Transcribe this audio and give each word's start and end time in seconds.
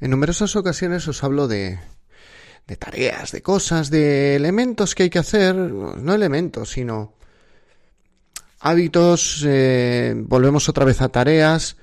En 0.00 0.10
numerosas 0.10 0.54
ocasiones 0.56 1.08
os 1.08 1.24
hablo 1.24 1.48
de, 1.48 1.78
de 2.66 2.76
tareas, 2.76 3.32
de 3.32 3.42
cosas, 3.42 3.90
de 3.90 4.36
elementos 4.36 4.94
que 4.94 5.04
hay 5.04 5.10
que 5.10 5.18
hacer, 5.18 5.54
no 5.56 6.14
elementos, 6.14 6.70
sino 6.70 7.14
hábitos, 8.60 9.44
eh, 9.46 10.14
volvemos 10.16 10.68
otra 10.68 10.84
vez 10.84 11.00
a 11.00 11.08
tareas 11.08 11.76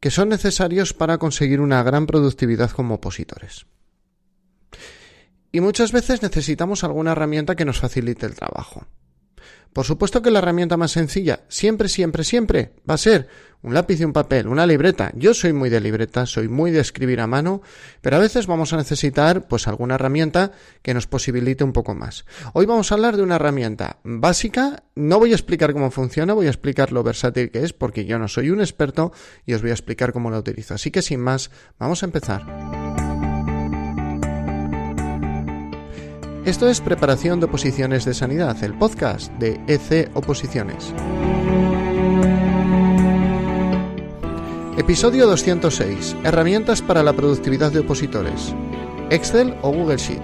que 0.00 0.10
son 0.10 0.30
necesarios 0.30 0.94
para 0.94 1.18
conseguir 1.18 1.60
una 1.60 1.82
gran 1.82 2.06
productividad 2.06 2.70
como 2.70 2.94
opositores. 2.94 3.66
Y 5.52 5.60
muchas 5.60 5.92
veces 5.92 6.22
necesitamos 6.22 6.84
alguna 6.84 7.12
herramienta 7.12 7.54
que 7.54 7.64
nos 7.64 7.80
facilite 7.80 8.24
el 8.24 8.34
trabajo. 8.34 8.86
Por 9.72 9.84
supuesto 9.84 10.22
que 10.22 10.30
la 10.30 10.38
herramienta 10.38 10.76
más 10.76 10.92
sencilla, 10.92 11.40
siempre, 11.48 11.88
siempre, 11.88 12.24
siempre, 12.24 12.72
va 12.88 12.94
a 12.94 12.98
ser 12.98 13.28
un 13.62 13.74
lápiz 13.74 14.00
y 14.00 14.04
un 14.04 14.12
papel, 14.12 14.46
una 14.46 14.66
libreta. 14.66 15.12
Yo 15.14 15.34
soy 15.34 15.52
muy 15.52 15.68
de 15.70 15.80
libreta, 15.80 16.26
soy 16.26 16.48
muy 16.48 16.70
de 16.70 16.80
escribir 16.80 17.20
a 17.20 17.26
mano, 17.26 17.62
pero 18.00 18.16
a 18.16 18.20
veces 18.20 18.46
vamos 18.46 18.72
a 18.72 18.76
necesitar 18.76 19.48
pues 19.48 19.68
alguna 19.68 19.96
herramienta 19.96 20.52
que 20.82 20.94
nos 20.94 21.06
posibilite 21.06 21.64
un 21.64 21.72
poco 21.72 21.94
más. 21.94 22.24
Hoy 22.52 22.66
vamos 22.66 22.90
a 22.90 22.94
hablar 22.94 23.16
de 23.16 23.22
una 23.22 23.36
herramienta 23.36 23.98
básica, 24.02 24.84
no 24.94 25.18
voy 25.18 25.32
a 25.32 25.36
explicar 25.36 25.72
cómo 25.72 25.90
funciona, 25.90 26.32
voy 26.32 26.46
a 26.46 26.50
explicar 26.50 26.92
lo 26.92 27.02
versátil 27.02 27.50
que 27.50 27.62
es 27.62 27.72
porque 27.72 28.04
yo 28.04 28.18
no 28.18 28.28
soy 28.28 28.50
un 28.50 28.60
experto 28.60 29.12
y 29.44 29.54
os 29.54 29.62
voy 29.62 29.70
a 29.70 29.74
explicar 29.74 30.12
cómo 30.12 30.30
la 30.30 30.38
utilizo. 30.38 30.74
Así 30.74 30.90
que 30.90 31.02
sin 31.02 31.20
más, 31.20 31.50
vamos 31.78 32.02
a 32.02 32.06
empezar. 32.06 32.46
Esto 36.46 36.68
es 36.68 36.80
Preparación 36.80 37.38
de 37.38 37.46
Oposiciones 37.46 38.06
de 38.06 38.14
Sanidad, 38.14 38.64
el 38.64 38.72
podcast 38.74 39.30
de 39.34 39.60
EC 39.68 40.10
Oposiciones. 40.14 40.94
Episodio 44.80 45.26
206. 45.26 46.16
Herramientas 46.24 46.80
para 46.80 47.02
la 47.02 47.12
productividad 47.12 47.70
de 47.70 47.80
opositores. 47.80 48.54
Excel 49.10 49.54
o 49.60 49.70
Google 49.70 49.98
Sheet. 49.98 50.22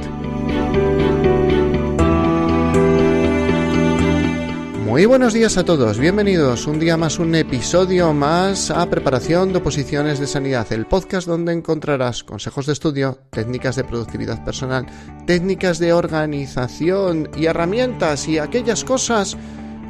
Muy 4.86 5.04
buenos 5.04 5.34
días 5.34 5.58
a 5.58 5.64
todos, 5.66 5.98
bienvenidos 5.98 6.66
un 6.66 6.78
día 6.78 6.96
más, 6.96 7.18
un 7.18 7.34
episodio 7.34 8.14
más 8.14 8.70
a 8.70 8.88
Preparación 8.88 9.52
de 9.52 9.58
Oposiciones 9.58 10.20
de 10.20 10.26
Sanidad, 10.26 10.72
el 10.72 10.86
podcast 10.86 11.28
donde 11.28 11.52
encontrarás 11.52 12.24
consejos 12.24 12.64
de 12.64 12.72
estudio, 12.72 13.18
técnicas 13.28 13.76
de 13.76 13.84
productividad 13.84 14.42
personal, 14.42 14.86
técnicas 15.26 15.78
de 15.78 15.92
organización 15.92 17.28
y 17.36 17.44
herramientas 17.44 18.26
y 18.26 18.38
aquellas 18.38 18.84
cosas 18.84 19.36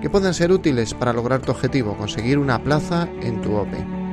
que 0.03 0.11
pueden 0.11 0.35
ser 0.35 0.51
útiles 0.51 0.93
para 0.93 1.13
lograr 1.13 1.41
tu 1.41 1.53
objetivo, 1.53 1.97
conseguir 1.97 2.37
una 2.37 2.61
plaza 2.61 3.09
en 3.23 3.41
tu 3.41 3.55
OPE. 3.55 4.06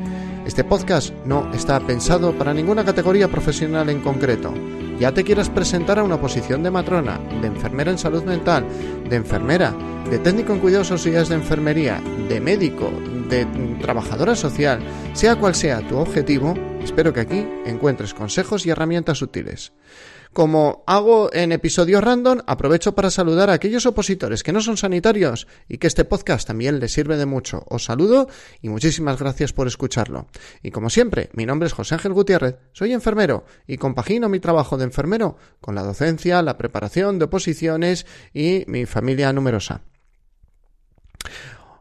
Este 0.46 0.66
podcast 0.66 1.14
no 1.26 1.50
está 1.54 1.80
pensado 1.80 2.38
para 2.38 2.54
ninguna 2.54 2.84
categoría 2.84 3.30
profesional 3.30 3.90
en 3.90 4.02
concreto. 4.02 4.54
Ya 5.00 5.14
te 5.14 5.24
quieras 5.24 5.50
presentar 5.50 6.00
a 6.00 6.04
una 6.04 6.20
posición 6.20 6.64
de 6.64 6.70
matrona, 6.70 7.18
de 7.42 7.48
enfermera 7.48 7.92
en 7.92 7.98
salud 7.98 8.24
mental, 8.24 8.66
de 9.10 9.16
enfermera, 9.16 9.74
de 10.10 10.20
técnico 10.20 10.52
en 10.52 10.60
cuidados 10.60 10.92
auxiliares 10.92 11.30
de 11.30 11.36
enfermería, 11.36 12.02
de 12.28 12.42
médico, 12.42 12.92
de 13.30 13.46
trabajadora 13.82 14.36
social, 14.36 14.82
sea 15.14 15.38
cual 15.38 15.56
sea 15.56 15.88
tu 15.88 15.98
objetivo, 15.98 16.56
espero 16.84 17.14
que 17.14 17.22
aquí 17.22 17.48
encuentres 17.66 18.14
consejos 18.14 18.66
y 18.66 18.70
herramientas 18.70 19.22
útiles. 19.22 19.72
Como 20.34 20.84
hago 20.88 21.32
en 21.32 21.52
episodios 21.52 22.04
random, 22.04 22.40
aprovecho 22.48 22.96
para 22.96 23.12
saludar 23.12 23.52
a 23.52 23.54
aquellos 23.54 23.86
opositores 23.86 24.42
que 24.42 24.52
no 24.52 24.62
son 24.62 24.78
sanitarios 24.78 25.48
y 25.70 25.78
que 25.78 25.86
este 25.86 26.06
podcast 26.06 26.48
también 26.48 26.80
les 26.80 26.92
sirve 26.92 27.18
de 27.18 27.28
mucho. 27.28 27.64
Os 27.70 27.86
saludo 27.86 28.28
y 28.60 28.70
muchísimas 28.70 29.20
gracias 29.20 29.54
por 29.54 29.68
escucharlo. 29.68 30.26
Y 30.64 30.72
como 30.72 30.90
siempre, 30.90 31.30
mi 31.34 31.46
nombre 31.46 31.68
es 31.68 31.74
José 31.74 31.94
Ángel 31.94 32.14
Gutiérrez, 32.14 32.56
soy 32.72 32.94
enfermero 32.94 33.46
y 33.68 33.78
compagino 33.78 34.28
mi 34.28 34.40
trabajo 34.40 34.76
de 34.76 34.86
enfermero 34.86 35.38
con 35.62 35.76
la 35.76 35.84
docencia, 35.84 36.42
la 36.42 36.58
preparación 36.58 37.20
de 37.20 37.26
oposiciones 37.26 38.08
y 38.34 38.64
mi 38.66 38.88
familia 38.88 39.32
numerosa. 39.34 39.82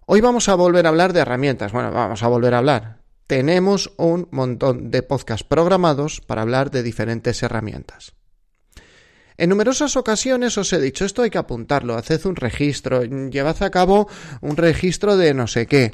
Hoy 0.05 0.21
vamos 0.21 0.51
a 0.51 0.57
volver 0.57 0.85
a 0.85 0.91
hablar 0.91 1.15
de 1.15 1.21
herramientas. 1.21 1.73
Bueno, 1.73 1.91
vamos 1.91 2.23
a 2.23 2.29
volver 2.29 2.53
a 2.53 2.59
hablar. 2.59 2.99
Tenemos 3.27 3.95
un 3.97 4.29
montón 4.31 4.91
de 4.91 5.03
podcasts 5.03 5.43
programados 5.43 6.21
para 6.21 6.43
hablar 6.43 6.71
de 6.71 6.83
diferentes 6.83 7.43
herramientas. 7.43 8.13
En 9.37 9.49
numerosas 9.49 9.97
ocasiones 9.97 10.59
os 10.59 10.73
he 10.73 10.81
dicho, 10.81 11.05
esto 11.05 11.23
hay 11.23 11.31
que 11.31 11.39
apuntarlo, 11.39 11.97
haced 11.97 12.27
un 12.27 12.37
registro, 12.37 13.03
llevad 13.05 13.63
a 13.63 13.71
cabo 13.71 14.09
un 14.41 14.57
registro 14.57 15.17
de 15.17 15.35
no 15.35 15.47
sé 15.47 15.67
qué. 15.67 15.93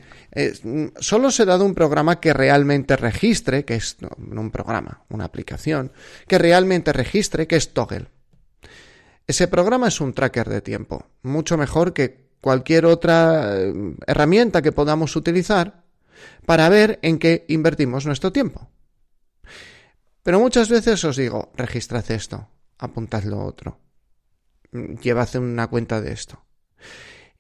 solo 1.01 1.29
os 1.29 1.41
he 1.41 1.45
dado 1.45 1.65
un 1.65 1.75
programa 1.75 2.21
que 2.21 2.33
realmente 2.33 2.97
registre, 2.97 3.65
que 3.65 3.77
es 3.77 3.97
un 4.19 4.51
programa, 4.51 5.03
una 5.09 5.25
aplicación, 5.25 5.93
que 6.27 6.39
realmente 6.39 6.93
registre, 6.93 7.47
que 7.47 7.57
es 7.57 7.73
Toggle. 7.73 8.07
Ese 9.27 9.47
programa 9.47 9.89
es 9.89 10.01
un 10.01 10.15
tracker 10.15 10.49
de 10.49 10.63
tiempo, 10.63 11.07
mucho 11.23 11.57
mejor 11.59 11.93
que 11.93 12.29
cualquier 12.41 12.87
otra 12.87 13.57
eh, 13.59 13.73
herramienta 14.07 14.63
que 14.63 14.73
podamos 14.73 15.17
utilizar 15.17 15.85
para 16.47 16.69
ver 16.69 16.99
en 17.03 17.19
qué 17.19 17.45
invertimos 17.49 18.07
nuestro 18.07 18.33
tiempo. 18.33 18.71
Pero 20.23 20.41
muchas 20.41 20.69
veces 20.69 21.05
os 21.05 21.17
digo, 21.17 21.53
registrad 21.57 22.11
esto, 22.11 22.49
apuntad 22.79 23.25
lo 23.25 23.45
otro, 23.45 23.81
llevad 24.73 25.35
una 25.37 25.67
cuenta 25.67 26.01
de 26.01 26.13
esto. 26.13 26.45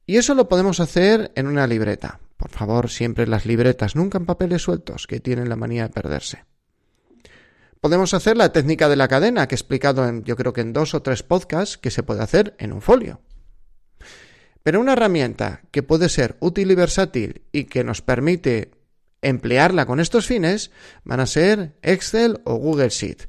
Y 0.06 0.16
eso 0.16 0.34
lo 0.34 0.48
podemos 0.48 0.80
hacer 0.80 1.32
en 1.34 1.46
una 1.46 1.66
libreta. 1.66 2.20
Por 2.36 2.50
favor, 2.50 2.88
siempre 2.88 3.26
las 3.26 3.46
libretas, 3.46 3.96
nunca 3.96 4.18
en 4.18 4.26
papeles 4.26 4.62
sueltos, 4.62 5.06
que 5.06 5.20
tienen 5.20 5.48
la 5.48 5.56
manía 5.56 5.82
de 5.82 5.92
perderse. 5.92 6.44
Podemos 7.80 8.14
hacer 8.14 8.36
la 8.36 8.52
técnica 8.52 8.88
de 8.88 8.96
la 8.96 9.08
cadena, 9.08 9.46
que 9.46 9.54
he 9.54 9.58
explicado 9.58 10.08
en, 10.08 10.24
yo 10.24 10.36
creo 10.36 10.52
que 10.52 10.62
en 10.62 10.72
dos 10.72 10.94
o 10.94 11.02
tres 11.02 11.22
podcasts, 11.22 11.78
que 11.78 11.90
se 11.90 12.02
puede 12.02 12.22
hacer 12.22 12.54
en 12.58 12.72
un 12.72 12.80
folio. 12.80 13.20
Pero 14.62 14.80
una 14.80 14.94
herramienta 14.94 15.62
que 15.70 15.82
puede 15.82 16.08
ser 16.08 16.36
útil 16.40 16.70
y 16.70 16.74
versátil 16.74 17.42
y 17.52 17.64
que 17.64 17.84
nos 17.84 18.02
permite 18.02 18.72
emplearla 19.22 19.86
con 19.86 20.00
estos 20.00 20.26
fines 20.26 20.70
van 21.04 21.20
a 21.20 21.26
ser 21.26 21.76
Excel 21.82 22.40
o 22.44 22.56
Google 22.56 22.90
Sheet. 22.90 23.28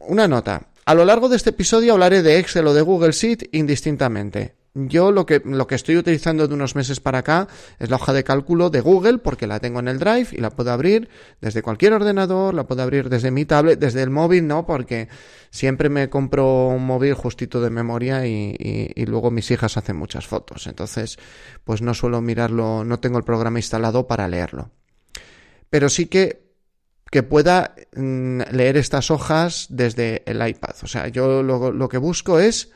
Una 0.00 0.28
nota. 0.28 0.67
A 0.88 0.94
lo 0.94 1.04
largo 1.04 1.28
de 1.28 1.36
este 1.36 1.50
episodio 1.50 1.92
hablaré 1.92 2.22
de 2.22 2.38
Excel 2.38 2.66
o 2.66 2.72
de 2.72 2.80
Google 2.80 3.12
Sheet 3.12 3.50
indistintamente. 3.52 4.54
Yo 4.72 5.12
lo 5.12 5.26
que, 5.26 5.42
lo 5.44 5.66
que 5.66 5.74
estoy 5.74 5.98
utilizando 5.98 6.48
de 6.48 6.54
unos 6.54 6.76
meses 6.76 6.98
para 6.98 7.18
acá 7.18 7.46
es 7.78 7.90
la 7.90 7.96
hoja 7.96 8.14
de 8.14 8.24
cálculo 8.24 8.70
de 8.70 8.80
Google 8.80 9.18
porque 9.18 9.46
la 9.46 9.60
tengo 9.60 9.80
en 9.80 9.88
el 9.88 9.98
Drive 9.98 10.28
y 10.32 10.38
la 10.38 10.48
puedo 10.48 10.72
abrir 10.72 11.10
desde 11.42 11.60
cualquier 11.60 11.92
ordenador, 11.92 12.54
la 12.54 12.66
puedo 12.66 12.82
abrir 12.82 13.10
desde 13.10 13.30
mi 13.30 13.44
tablet, 13.44 13.78
desde 13.78 14.02
el 14.02 14.08
móvil 14.08 14.46
no, 14.46 14.64
porque 14.64 15.10
siempre 15.50 15.90
me 15.90 16.08
compro 16.08 16.68
un 16.68 16.86
móvil 16.86 17.12
justito 17.12 17.60
de 17.60 17.68
memoria 17.68 18.26
y, 18.26 18.56
y 18.58 19.04
luego 19.04 19.30
mis 19.30 19.50
hijas 19.50 19.76
hacen 19.76 19.96
muchas 19.96 20.26
fotos. 20.26 20.66
Entonces, 20.68 21.18
pues 21.64 21.82
no 21.82 21.92
suelo 21.92 22.22
mirarlo, 22.22 22.82
no 22.84 22.98
tengo 22.98 23.18
el 23.18 23.24
programa 23.24 23.58
instalado 23.58 24.06
para 24.06 24.26
leerlo. 24.26 24.70
Pero 25.68 25.90
sí 25.90 26.06
que 26.06 26.47
que 27.10 27.22
pueda 27.22 27.74
mm, 27.94 28.42
leer 28.52 28.76
estas 28.76 29.10
hojas 29.10 29.66
desde 29.70 30.22
el 30.26 30.46
iPad. 30.46 30.74
O 30.82 30.86
sea, 30.86 31.08
yo 31.08 31.42
lo, 31.42 31.72
lo, 31.72 31.88
que 31.88 31.98
busco 31.98 32.38
es 32.38 32.70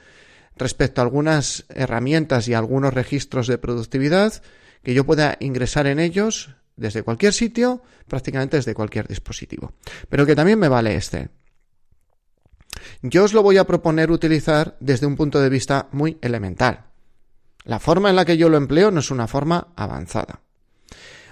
respecto 0.56 1.00
a 1.00 1.04
algunas 1.04 1.65
herramientas 1.69 2.48
y 2.48 2.54
algunos 2.54 2.94
registros 2.94 3.47
de 3.47 3.59
productividad 3.59 4.43
que 4.82 4.94
yo 4.94 5.04
pueda 5.04 5.37
ingresar 5.41 5.87
en 5.87 6.00
ellos 6.00 6.54
desde 6.76 7.03
cualquier 7.03 7.32
sitio, 7.32 7.82
prácticamente 8.09 8.56
desde 8.56 8.75
cualquier 8.75 9.06
dispositivo. 9.06 9.72
Pero 10.09 10.26
que 10.26 10.34
también 10.34 10.59
me 10.59 10.69
vale 10.69 10.97
este. 10.97 11.28
Yo 13.03 13.25
os 13.25 13.34
lo 13.34 13.43
voy 13.43 13.59
a 13.59 13.66
proponer 13.66 14.10
utilizar 14.10 14.76
desde 14.81 15.06
un 15.06 15.16
punto 15.16 15.41
de 15.41 15.50
vista 15.50 15.88
muy 15.93 16.19
elemental. 16.22 16.87
La 17.64 17.78
forma 17.78 18.10
en 18.10 18.16
la 18.16 18.25
que 18.25 18.37
yo 18.37 18.49
lo 18.49 18.56
empleo 18.56 18.91
no 18.91 19.00
es 19.00 19.10
una 19.10 19.28
forma 19.28 19.69
avanzada. 19.76 20.41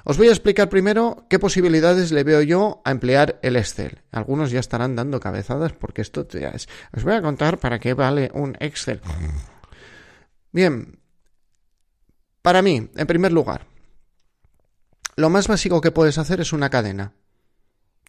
Os 0.04 0.16
voy 0.16 0.28
a 0.28 0.32
explicar 0.32 0.68
primero 0.68 1.26
qué 1.28 1.38
posibilidades 1.38 2.12
le 2.12 2.24
veo 2.24 2.42
yo 2.42 2.80
a 2.84 2.90
emplear 2.90 3.38
el 3.42 3.56
Excel. 3.56 4.02
Algunos 4.10 4.50
ya 4.50 4.60
estarán 4.60 4.96
dando 4.96 5.20
cabezadas 5.20 5.72
porque 5.72 6.02
esto 6.02 6.26
ya 6.28 6.50
es. 6.50 6.68
Os 6.92 7.04
voy 7.04 7.14
a 7.14 7.22
contar 7.22 7.58
para 7.58 7.78
qué 7.78 7.94
vale 7.94 8.30
un 8.34 8.56
Excel. 8.60 9.00
Bien, 10.52 10.98
para 12.42 12.62
mí, 12.62 12.90
en 12.94 13.06
primer 13.06 13.32
lugar, 13.32 13.66
lo 15.16 15.28
más 15.28 15.48
básico 15.48 15.80
que 15.80 15.90
puedes 15.90 16.18
hacer 16.18 16.40
es 16.40 16.52
una 16.52 16.70
cadena. 16.70 17.12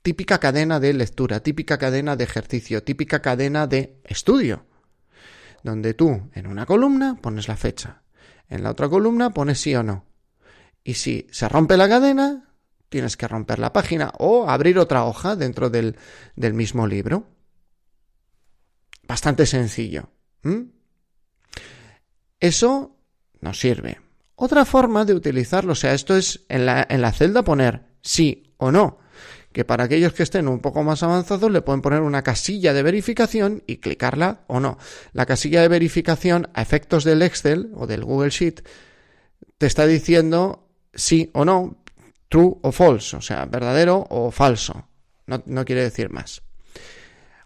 Típica 0.01 0.39
cadena 0.39 0.79
de 0.79 0.93
lectura, 0.93 1.41
típica 1.41 1.77
cadena 1.77 2.15
de 2.15 2.23
ejercicio, 2.23 2.83
típica 2.83 3.21
cadena 3.21 3.67
de 3.67 4.01
estudio. 4.05 4.65
Donde 5.63 5.93
tú 5.93 6.31
en 6.33 6.47
una 6.47 6.65
columna 6.65 7.19
pones 7.21 7.47
la 7.47 7.57
fecha, 7.57 8.01
en 8.49 8.63
la 8.63 8.71
otra 8.71 8.89
columna 8.89 9.29
pones 9.29 9.59
sí 9.61 9.75
o 9.75 9.83
no 9.83 10.10
y 10.83 10.95
si 10.95 11.27
se 11.31 11.47
rompe 11.47 11.77
la 11.77 11.87
cadena, 11.87 12.55
tienes 12.89 13.17
que 13.17 13.27
romper 13.27 13.59
la 13.59 13.73
página 13.73 14.11
o 14.17 14.49
abrir 14.49 14.77
otra 14.79 15.05
hoja 15.05 15.35
dentro 15.35 15.69
del, 15.69 15.95
del 16.35 16.53
mismo 16.53 16.87
libro. 16.87 17.27
Bastante 19.07 19.45
sencillo. 19.45 20.09
Eso 22.39 22.97
nos 23.39 23.59
sirve. 23.59 23.99
Otra 24.35 24.65
forma 24.65 25.05
de 25.05 25.13
utilizarlo, 25.13 25.73
o 25.73 25.75
sea, 25.75 25.93
esto 25.93 26.15
es 26.15 26.45
en 26.49 26.65
la, 26.65 26.85
en 26.89 27.01
la 27.01 27.11
celda 27.11 27.43
poner 27.43 27.85
sí 28.01 28.53
o 28.57 28.71
no. 28.71 28.99
que 29.51 29.65
para 29.65 29.83
aquellos 29.83 30.13
que 30.13 30.23
estén 30.23 30.47
un 30.47 30.59
poco 30.59 30.83
más 30.83 31.03
avanzados 31.03 31.51
le 31.51 31.61
pueden 31.61 31.81
poner 31.81 32.01
una 32.01 32.23
casilla 32.23 32.73
de 32.73 32.83
verificación 32.83 33.63
y 33.67 33.77
clicarla 33.77 34.43
o 34.47 34.59
no. 34.59 34.77
La 35.13 35.25
casilla 35.25 35.61
de 35.61 35.67
verificación 35.67 36.49
a 36.53 36.61
efectos 36.61 37.03
del 37.03 37.21
Excel 37.21 37.71
o 37.75 37.85
del 37.85 38.03
Google 38.03 38.29
Sheet 38.29 38.61
te 39.57 39.65
está 39.65 39.85
diciendo 39.85 40.70
sí 40.93 41.29
o 41.33 41.45
no, 41.45 41.77
true 42.29 42.57
o 42.61 42.71
false, 42.71 43.17
o 43.17 43.21
sea, 43.21 43.45
verdadero 43.45 44.05
o 44.09 44.31
falso. 44.31 44.87
No, 45.27 45.65
quiere 45.65 45.83
decir 45.83 46.09
más. 46.09 46.41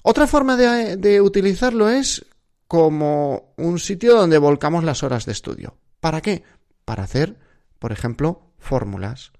Otra 0.02 0.28
forma 0.28 0.56
de, 0.56 0.98
de 0.98 1.22
utilizarlo 1.22 1.90
es 1.90 2.26
como 2.68 3.54
un 3.58 3.80
sitio 3.80 4.16
donde 4.16 4.38
volcamos 4.38 4.84
las 4.84 5.04
horas 5.04 5.26
de 5.26 5.34
estudio. 5.34 5.78
¿Para 6.00 6.22
qué? 6.22 6.44
Para 6.84 7.04
hacer, 7.04 7.38
por 7.80 7.92
ejemplo, 7.92 8.54
fórmulas. 8.58 9.32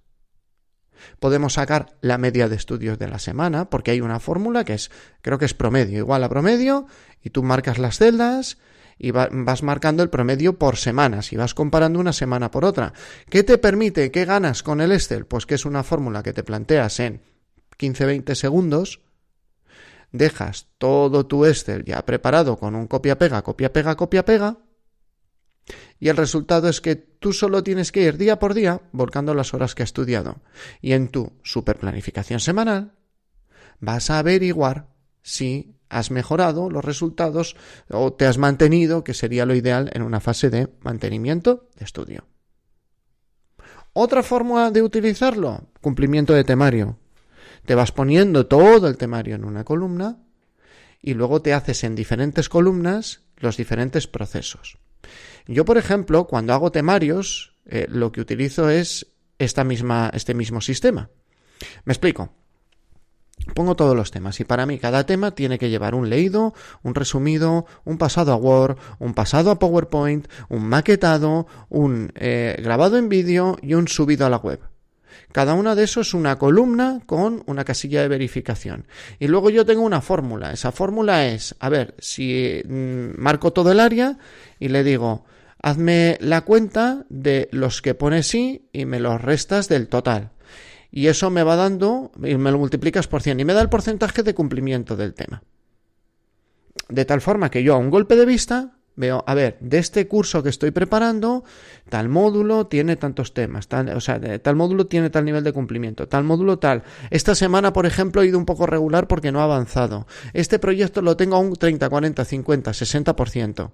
Podemos 1.20 1.54
sacar 1.54 1.98
la 2.02 2.18
media 2.18 2.48
de 2.48 2.56
estudios 2.56 3.00
de 3.00 3.08
la 3.08 3.20
semana, 3.20 3.70
porque 3.70 3.92
hay 3.92 4.02
una 4.02 4.20
fórmula 4.20 4.64
que 4.64 4.74
es, 4.74 4.92
creo 5.22 5.38
que 5.38 5.46
es 5.46 5.54
promedio, 5.54 6.00
igual 6.00 6.24
a 6.24 6.30
promedio, 6.30 6.88
y 7.22 7.32
tú 7.32 7.44
marcas 7.44 7.78
las 7.78 7.98
celdas 7.98 8.58
y 8.98 9.12
vas 9.12 9.64
marcando 9.64 10.04
el 10.04 10.10
promedio 10.10 10.58
por 10.58 10.78
semanas 10.78 11.34
y 11.34 11.36
vas 11.36 11.54
comparando 11.54 12.00
una 12.00 12.14
semana 12.14 12.52
por 12.52 12.66
otra. 12.66 12.94
¿Qué 13.30 13.44
te 13.44 13.58
permite? 13.58 14.12
¿Qué 14.12 14.26
ganas 14.26 14.64
con 14.64 14.82
el 14.82 14.92
Excel? 14.92 15.26
Pues 15.26 15.46
que 15.46 15.56
es 15.56 15.66
una 15.66 15.84
fórmula 15.84 16.24
que 16.24 16.34
te 16.34 16.44
planteas 16.44 17.00
en 17.00 17.22
15-20 17.78 18.36
segundos, 18.36 19.02
dejas 20.12 20.68
todo 20.78 21.26
tu 21.26 21.46
Excel 21.46 21.84
ya 21.84 22.06
preparado 22.06 22.58
con 22.58 22.76
un 22.76 22.88
copia-pega, 22.88 23.42
copia-pega, 23.44 23.96
copia-pega, 23.96 24.60
y 26.00 26.10
el 26.10 26.18
resultado 26.18 26.70
es 26.70 26.82
que 26.82 26.96
tú 26.96 27.34
solo 27.34 27.64
tienes 27.64 27.92
que 27.92 28.02
ir 28.02 28.18
día 28.18 28.38
por 28.38 28.54
día 28.54 28.82
volcando 28.92 29.34
las 29.34 29.54
horas 29.54 29.76
que 29.76 29.84
has 29.84 29.90
estudiado. 29.90 30.42
Y 30.82 30.94
en 30.94 31.08
tu 31.08 31.34
superplanificación 31.44 32.40
semanal 32.40 32.94
vas 33.80 34.10
a 34.10 34.20
averiguar 34.20 34.88
si 35.22 35.75
has 35.90 36.12
mejorado 36.12 36.70
los 36.70 36.84
resultados 36.84 37.56
o 37.90 38.14
te 38.14 38.26
has 38.26 38.38
mantenido, 38.38 39.04
que 39.04 39.14
sería 39.14 39.46
lo 39.46 39.56
ideal 39.56 39.90
en 39.94 40.02
una 40.02 40.20
fase 40.20 40.50
de 40.50 40.70
mantenimiento 40.82 41.70
de 41.78 41.86
estudio. 41.86 42.26
Otra 43.94 44.24
forma 44.24 44.72
de 44.72 44.82
utilizarlo, 44.82 45.70
cumplimiento 45.82 46.34
de 46.34 46.44
temario. 46.44 47.00
Te 47.66 47.76
vas 47.76 47.92
poniendo 47.92 48.46
todo 48.46 48.88
el 48.88 48.98
temario 48.98 49.36
en 49.36 49.46
una 49.46 49.64
columna 49.64 50.18
y 51.02 51.14
luego 51.14 51.42
te 51.42 51.54
haces 51.54 51.84
en 51.84 51.96
diferentes 51.96 52.50
columnas 52.50 53.22
los 53.38 53.58
diferentes 53.58 54.08
procesos. 54.08 54.78
Yo, 55.48 55.66
por 55.66 55.78
ejemplo, 55.78 56.26
cuando 56.28 56.54
hago 56.54 56.72
temarios, 56.72 57.56
eh, 57.66 57.86
lo 57.90 58.12
que 58.12 58.22
utilizo 58.22 58.70
es 58.70 59.08
esta 59.40 59.64
misma, 59.64 60.12
este 60.14 60.34
mismo 60.34 60.62
sistema. 60.62 61.10
Me 61.86 61.94
explico. 61.94 62.34
Pongo 63.54 63.76
todos 63.76 63.96
los 63.96 64.12
temas 64.12 64.40
y 64.40 64.44
para 64.44 64.66
mí 64.66 64.80
cada 64.80 65.06
tema 65.06 65.32
tiene 65.32 65.60
que 65.60 65.70
llevar 65.70 65.94
un 65.94 66.10
leído, 66.10 66.54
un 66.84 66.96
resumido, 66.96 67.66
un 67.84 67.98
pasado 67.98 68.34
a 68.34 68.38
Word, 68.38 68.78
un 69.00 69.14
pasado 69.14 69.52
a 69.52 69.60
PowerPoint, 69.60 70.28
un 70.50 70.68
maquetado, 70.68 71.46
un 71.70 72.12
eh, 72.16 72.56
grabado 72.62 72.98
en 72.98 73.08
vídeo 73.08 73.58
y 73.62 73.76
un 73.76 73.88
subido 73.88 74.26
a 74.26 74.30
la 74.30 74.38
web. 74.38 74.60
Cada 75.32 75.54
una 75.54 75.76
de 75.76 75.84
esos 75.84 76.08
es 76.08 76.14
una 76.14 76.38
columna 76.38 77.02
con 77.06 77.44
una 77.46 77.66
casilla 77.66 78.02
de 78.02 78.08
verificación. 78.08 78.88
Y 79.20 79.28
luego 79.28 79.50
yo 79.50 79.66
tengo 79.66 79.82
una 79.82 80.02
fórmula. 80.02 80.52
Esa 80.52 80.72
fórmula 80.72 81.28
es, 81.28 81.56
a 81.60 81.70
ver, 81.70 81.96
si 82.00 82.62
mm, 82.66 83.22
marco 83.22 83.52
todo 83.52 83.72
el 83.72 83.80
área 83.80 84.18
y 84.60 84.70
le 84.70 84.84
digo, 84.84 85.26
hazme 85.62 86.18
la 86.22 86.42
cuenta 86.42 87.06
de 87.10 87.50
los 87.52 87.82
que 87.82 87.96
pone 87.96 88.24
sí 88.24 88.70
y 88.72 88.86
me 88.86 89.00
los 89.00 89.22
restas 89.22 89.68
del 89.68 89.88
total. 89.88 90.32
Y 90.92 91.08
eso 91.08 91.30
me 91.30 91.44
va 91.44 91.56
dando, 91.56 92.12
y 92.24 92.36
me 92.36 92.52
lo 92.52 92.58
multiplicas 92.58 93.08
por 93.08 93.22
100, 93.22 93.40
y 93.40 93.46
me 93.46 93.54
da 93.54 93.62
el 93.62 93.70
porcentaje 93.70 94.24
de 94.24 94.34
cumplimiento 94.34 94.96
del 94.96 95.14
tema. 95.14 95.44
De 96.90 97.06
tal 97.06 97.22
forma 97.22 97.50
que 97.50 97.64
yo 97.64 97.74
a 97.74 97.78
un 97.78 97.90
golpe 97.90 98.16
de 98.16 98.26
vista 98.26 98.76
veo, 98.96 99.24
a 99.28 99.34
ver, 99.34 99.58
de 99.60 99.78
este 99.78 100.08
curso 100.08 100.42
que 100.42 100.50
estoy 100.50 100.72
preparando, 100.72 101.44
tal 101.90 102.10
módulo 102.10 102.68
tiene 102.68 102.96
tantos 102.96 103.34
temas, 103.34 103.68
tal, 103.68 103.90
o 103.90 104.00
sea, 104.00 104.20
tal 104.40 104.56
módulo 104.56 104.88
tiene 104.88 105.10
tal 105.10 105.26
nivel 105.26 105.44
de 105.44 105.52
cumplimiento, 105.52 106.08
tal 106.08 106.24
módulo 106.24 106.60
tal. 106.60 106.84
Esta 107.10 107.36
semana, 107.36 107.74
por 107.74 107.86
ejemplo, 107.86 108.22
he 108.22 108.28
ido 108.28 108.38
un 108.38 108.46
poco 108.46 108.66
regular 108.66 109.08
porque 109.08 109.32
no 109.32 109.42
ha 109.42 109.46
avanzado. 109.46 110.08
Este 110.34 110.60
proyecto 110.60 111.02
lo 111.02 111.18
tengo 111.18 111.36
a 111.36 111.40
un 111.40 111.54
30, 111.54 111.90
40, 111.90 112.26
50, 112.26 112.72
60%. 112.72 113.72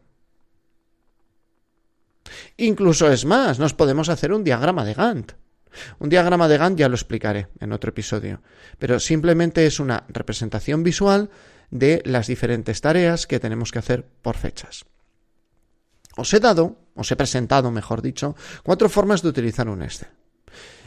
Incluso 2.58 3.12
es 3.12 3.26
más, 3.26 3.60
nos 3.60 3.74
podemos 3.74 4.10
hacer 4.10 4.34
un 4.34 4.44
diagrama 4.44 4.86
de 4.86 4.94
Gantt. 4.94 5.34
Un 6.00 6.10
diagrama 6.10 6.48
de 6.48 6.58
Gantt 6.58 6.80
ya 6.80 6.90
lo 6.90 6.96
explicaré 6.96 7.48
en 7.60 7.72
otro 7.72 7.90
episodio, 7.90 8.42
pero 8.80 9.00
simplemente 9.00 9.66
es 9.66 9.80
una 9.80 10.06
representación 10.10 10.84
visual 10.84 11.30
de 11.70 12.02
las 12.06 12.28
diferentes 12.28 12.82
tareas 12.82 13.28
que 13.28 13.40
tenemos 13.40 13.72
que 13.72 13.80
hacer 13.80 14.06
por 14.22 14.38
fechas. 14.38 14.86
Os 16.18 16.34
he 16.34 16.40
dado, 16.40 16.78
os 16.96 17.12
he 17.12 17.16
presentado, 17.16 17.72
mejor 17.72 18.02
dicho, 18.02 18.36
cuatro 18.64 18.90
formas 18.90 19.22
de 19.22 19.30
utilizar 19.30 19.70
un 19.70 19.82
Excel. 19.82 20.10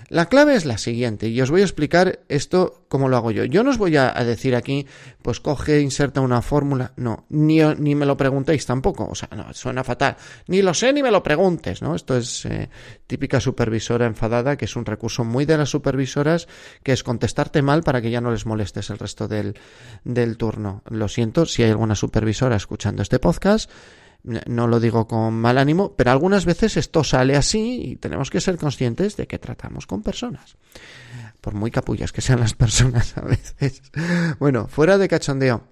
La 0.08 0.26
clave 0.26 0.54
es 0.54 0.64
la 0.64 0.78
siguiente, 0.78 1.28
y 1.28 1.40
os 1.40 1.50
voy 1.50 1.62
a 1.62 1.64
explicar 1.64 2.20
esto 2.28 2.84
cómo 2.88 3.08
lo 3.08 3.16
hago 3.16 3.30
yo. 3.30 3.44
Yo 3.44 3.64
no 3.64 3.70
os 3.70 3.78
voy 3.78 3.96
a, 3.96 4.12
decir 4.24 4.54
aquí, 4.54 4.86
pues 5.22 5.40
coge, 5.40 5.80
inserta 5.80 6.20
una 6.20 6.42
fórmula. 6.42 6.92
No, 6.96 7.26
ni, 7.30 7.60
ni, 7.78 7.94
me 7.94 8.06
lo 8.06 8.16
preguntéis 8.16 8.66
tampoco. 8.66 9.08
O 9.10 9.14
sea, 9.14 9.28
no, 9.34 9.52
suena 9.52 9.82
fatal. 9.82 10.16
Ni 10.46 10.62
lo 10.62 10.74
sé 10.74 10.92
ni 10.92 11.02
me 11.02 11.10
lo 11.10 11.22
preguntes, 11.22 11.82
¿no? 11.82 11.94
Esto 11.94 12.16
es 12.16 12.44
eh, 12.46 12.68
típica 13.06 13.40
supervisora 13.40 14.06
enfadada, 14.06 14.56
que 14.56 14.66
es 14.66 14.76
un 14.76 14.84
recurso 14.84 15.24
muy 15.24 15.44
de 15.44 15.58
las 15.58 15.70
supervisoras, 15.70 16.46
que 16.82 16.92
es 16.92 17.02
contestarte 17.02 17.62
mal 17.62 17.82
para 17.82 18.00
que 18.00 18.10
ya 18.10 18.20
no 18.20 18.30
les 18.30 18.46
molestes 18.46 18.90
el 18.90 18.98
resto 18.98 19.28
del, 19.28 19.58
del 20.04 20.36
turno. 20.36 20.82
Lo 20.88 21.08
siento 21.08 21.46
si 21.46 21.62
hay 21.62 21.70
alguna 21.70 21.94
supervisora 21.94 22.56
escuchando 22.56 23.02
este 23.02 23.18
podcast 23.18 23.70
no 24.24 24.66
lo 24.66 24.80
digo 24.80 25.06
con 25.06 25.34
mal 25.34 25.58
ánimo, 25.58 25.94
pero 25.96 26.10
algunas 26.10 26.46
veces 26.46 26.76
esto 26.76 27.04
sale 27.04 27.36
así 27.36 27.80
y 27.84 27.96
tenemos 27.96 28.30
que 28.30 28.40
ser 28.40 28.56
conscientes 28.56 29.16
de 29.16 29.26
que 29.26 29.38
tratamos 29.38 29.86
con 29.86 30.02
personas. 30.02 30.56
Por 31.40 31.54
muy 31.54 31.70
capullas 31.70 32.10
que 32.10 32.22
sean 32.22 32.40
las 32.40 32.54
personas 32.54 33.16
a 33.18 33.22
veces. 33.22 33.82
Bueno, 34.38 34.66
fuera 34.66 34.96
de 34.96 35.08
cachondeo. 35.08 35.68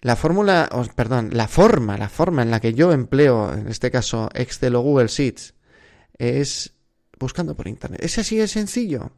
La 0.00 0.16
fórmula, 0.16 0.68
perdón, 0.96 1.30
la 1.32 1.46
forma, 1.46 1.96
la 1.96 2.08
forma 2.08 2.42
en 2.42 2.50
la 2.50 2.58
que 2.58 2.74
yo 2.74 2.92
empleo, 2.92 3.52
en 3.52 3.68
este 3.68 3.92
caso 3.92 4.28
Excel 4.34 4.74
o 4.74 4.80
Google 4.80 5.06
Sheets, 5.06 5.54
es 6.18 6.74
buscando 7.20 7.54
por 7.54 7.68
Internet. 7.68 8.02
Es 8.02 8.18
así 8.18 8.36
de 8.36 8.48
sencillo. 8.48 9.12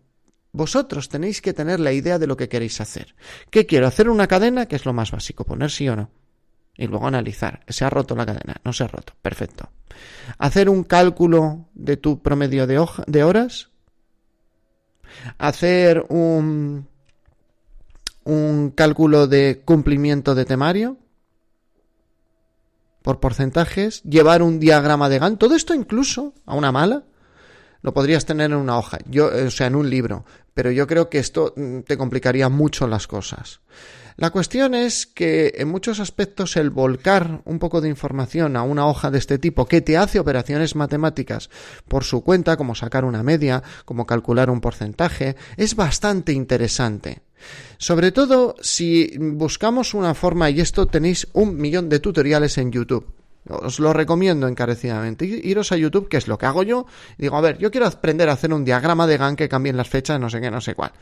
Vosotros 0.52 1.08
tenéis 1.08 1.40
que 1.40 1.54
tener 1.54 1.80
la 1.80 1.92
idea 1.92 2.18
de 2.18 2.26
lo 2.26 2.36
que 2.36 2.50
queréis 2.50 2.82
hacer. 2.82 3.16
¿Qué 3.50 3.64
quiero? 3.64 3.86
Hacer 3.86 4.10
una 4.10 4.28
cadena, 4.28 4.66
que 4.66 4.76
es 4.76 4.84
lo 4.84 4.92
más 4.92 5.10
básico, 5.10 5.44
poner 5.44 5.70
sí 5.70 5.88
o 5.88 5.96
no 5.96 6.10
y 6.76 6.86
luego 6.86 7.06
analizar. 7.06 7.60
¿Se 7.68 7.84
ha 7.84 7.90
roto 7.90 8.14
la 8.16 8.26
cadena? 8.26 8.56
No 8.64 8.72
se 8.72 8.84
ha 8.84 8.88
roto. 8.88 9.12
Perfecto. 9.22 9.68
Hacer 10.38 10.68
un 10.68 10.84
cálculo 10.84 11.66
de 11.74 11.96
tu 11.96 12.20
promedio 12.20 12.66
de, 12.66 12.78
hoja, 12.78 13.04
de 13.06 13.22
horas. 13.22 13.70
Hacer 15.38 16.04
un, 16.08 16.88
un 18.24 18.70
cálculo 18.70 19.26
de 19.26 19.62
cumplimiento 19.64 20.34
de 20.34 20.44
temario 20.44 20.98
por 23.02 23.20
porcentajes, 23.20 24.02
llevar 24.02 24.42
un 24.42 24.58
diagrama 24.58 25.10
de 25.10 25.18
Gantt, 25.18 25.38
todo 25.38 25.54
esto 25.54 25.74
incluso 25.74 26.32
a 26.46 26.54
una 26.54 26.72
mala, 26.72 27.04
lo 27.82 27.92
podrías 27.92 28.24
tener 28.24 28.50
en 28.50 28.56
una 28.56 28.78
hoja, 28.78 28.96
yo, 29.04 29.26
o 29.26 29.50
sea, 29.50 29.66
en 29.66 29.74
un 29.74 29.90
libro, 29.90 30.24
pero 30.54 30.70
yo 30.70 30.86
creo 30.86 31.10
que 31.10 31.18
esto 31.18 31.52
mm, 31.54 31.80
te 31.80 31.98
complicaría 31.98 32.48
mucho 32.48 32.86
las 32.86 33.06
cosas. 33.06 33.60
La 34.16 34.30
cuestión 34.30 34.74
es 34.74 35.06
que 35.06 35.54
en 35.56 35.68
muchos 35.68 35.98
aspectos 35.98 36.56
el 36.56 36.70
volcar 36.70 37.42
un 37.44 37.58
poco 37.58 37.80
de 37.80 37.88
información 37.88 38.56
a 38.56 38.62
una 38.62 38.86
hoja 38.86 39.10
de 39.10 39.18
este 39.18 39.38
tipo 39.38 39.66
que 39.66 39.80
te 39.80 39.96
hace 39.96 40.20
operaciones 40.20 40.76
matemáticas 40.76 41.50
por 41.88 42.04
su 42.04 42.22
cuenta, 42.22 42.56
como 42.56 42.76
sacar 42.76 43.04
una 43.04 43.24
media, 43.24 43.64
como 43.84 44.06
calcular 44.06 44.50
un 44.50 44.60
porcentaje, 44.60 45.34
es 45.56 45.74
bastante 45.74 46.32
interesante. 46.32 47.22
Sobre 47.76 48.12
todo 48.12 48.54
si 48.60 49.16
buscamos 49.18 49.94
una 49.94 50.14
forma, 50.14 50.48
y 50.48 50.60
esto 50.60 50.86
tenéis 50.86 51.26
un 51.32 51.56
millón 51.56 51.88
de 51.88 51.98
tutoriales 51.98 52.56
en 52.58 52.70
YouTube. 52.70 53.12
Os 53.48 53.80
lo 53.80 53.92
recomiendo 53.92 54.46
encarecidamente. 54.46 55.26
Iros 55.26 55.72
a 55.72 55.76
YouTube, 55.76 56.08
que 56.08 56.16
es 56.16 56.28
lo 56.28 56.38
que 56.38 56.46
hago 56.46 56.62
yo. 56.62 56.86
Digo, 57.18 57.36
a 57.36 57.40
ver, 57.40 57.58
yo 57.58 57.70
quiero 57.70 57.86
aprender 57.86 58.28
a 58.28 58.32
hacer 58.32 58.54
un 58.54 58.64
diagrama 58.64 59.06
de 59.06 59.18
GAN 59.18 59.36
que 59.36 59.48
cambien 59.48 59.76
las 59.76 59.88
fechas, 59.88 60.18
no 60.18 60.30
sé 60.30 60.40
qué, 60.40 60.50
no 60.50 60.60
sé 60.60 60.74
cuál. 60.74 60.92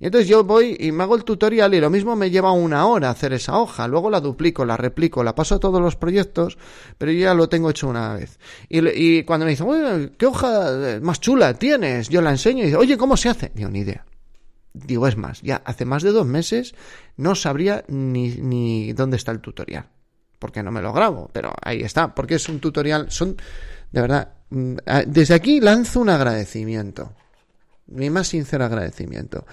Y 0.00 0.06
entonces 0.06 0.28
yo 0.28 0.44
voy 0.44 0.76
y 0.80 0.92
me 0.92 1.02
hago 1.02 1.14
el 1.14 1.24
tutorial 1.24 1.74
y 1.74 1.80
lo 1.80 1.90
mismo 1.90 2.16
me 2.16 2.30
lleva 2.30 2.52
una 2.52 2.86
hora 2.86 3.10
hacer 3.10 3.34
esa 3.34 3.58
hoja. 3.58 3.86
Luego 3.86 4.08
la 4.08 4.20
duplico, 4.20 4.64
la 4.64 4.78
replico, 4.78 5.22
la 5.22 5.34
paso 5.34 5.56
a 5.56 5.60
todos 5.60 5.78
los 5.78 5.94
proyectos, 5.96 6.56
pero 6.96 7.12
yo 7.12 7.20
ya 7.20 7.34
lo 7.34 7.50
tengo 7.50 7.68
hecho 7.68 7.86
una 7.86 8.14
vez. 8.14 8.38
Y, 8.70 9.22
cuando 9.24 9.44
me 9.44 9.50
dicen, 9.50 10.14
¿qué 10.16 10.24
hoja 10.24 10.98
más 11.02 11.20
chula 11.20 11.52
tienes? 11.52 12.08
Yo 12.08 12.22
la 12.22 12.30
enseño 12.30 12.62
y 12.62 12.66
dice, 12.66 12.78
oye, 12.78 12.96
¿cómo 12.96 13.18
se 13.18 13.28
hace? 13.28 13.52
Digo, 13.54 13.68
ni 13.68 13.80
idea. 13.80 14.06
Digo, 14.72 15.06
es 15.06 15.18
más, 15.18 15.42
ya 15.42 15.60
hace 15.66 15.84
más 15.84 16.02
de 16.02 16.12
dos 16.12 16.26
meses 16.26 16.74
no 17.18 17.34
sabría 17.34 17.84
ni, 17.88 18.28
ni 18.36 18.94
dónde 18.94 19.18
está 19.18 19.32
el 19.32 19.40
tutorial. 19.40 19.90
Porque 20.38 20.62
no 20.62 20.70
me 20.70 20.80
lo 20.80 20.94
grabo, 20.94 21.28
pero 21.30 21.52
ahí 21.60 21.82
está. 21.82 22.14
Porque 22.14 22.36
es 22.36 22.48
un 22.48 22.58
tutorial, 22.60 23.10
son, 23.10 23.36
de 23.92 24.00
verdad, 24.00 24.32
mm, 24.48 24.76
desde 25.08 25.34
aquí 25.34 25.60
lanzo 25.60 26.00
un 26.00 26.08
agradecimiento. 26.08 27.12
Mi 27.88 28.08
más 28.08 28.28
sincero 28.28 28.64
agradecimiento 28.64 29.44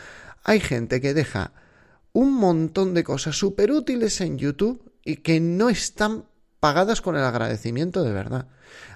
hay 0.43 0.59
gente 0.59 1.01
que 1.01 1.13
deja 1.13 1.53
un 2.13 2.33
montón 2.33 2.93
de 2.93 3.03
cosas 3.03 3.37
súper 3.37 3.71
útiles 3.71 4.21
en 4.21 4.37
YouTube 4.37 4.91
y 5.03 5.17
que 5.17 5.39
no 5.39 5.69
están 5.69 6.25
pagadas 6.59 7.01
con 7.01 7.15
el 7.15 7.23
agradecimiento 7.23 8.03
de 8.03 8.11
verdad. 8.11 8.47